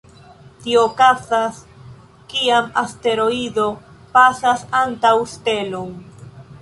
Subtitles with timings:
[0.61, 1.59] Tio okazas
[2.31, 3.67] kiam asteroido
[4.17, 5.93] pasas antaŭ stelon.